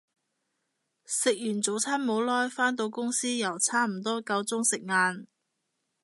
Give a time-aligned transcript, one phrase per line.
[1.05, 5.27] 食完早餐冇耐，返到公司又差唔多夠鐘食晏